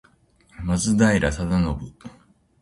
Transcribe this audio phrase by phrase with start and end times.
[0.63, 1.95] 松平定信